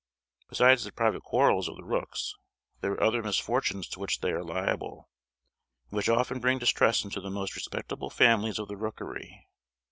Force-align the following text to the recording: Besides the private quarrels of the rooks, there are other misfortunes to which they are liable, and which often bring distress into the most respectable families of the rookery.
Besides 0.49 0.83
the 0.83 0.91
private 0.91 1.21
quarrels 1.21 1.69
of 1.69 1.75
the 1.75 1.83
rooks, 1.83 2.33
there 2.79 2.93
are 2.93 3.03
other 3.03 3.21
misfortunes 3.21 3.87
to 3.89 3.99
which 3.99 4.19
they 4.21 4.31
are 4.31 4.43
liable, 4.43 5.11
and 5.91 5.97
which 5.97 6.09
often 6.09 6.39
bring 6.39 6.57
distress 6.57 7.03
into 7.03 7.21
the 7.21 7.29
most 7.29 7.55
respectable 7.55 8.09
families 8.09 8.57
of 8.57 8.67
the 8.67 8.77
rookery. 8.77 9.45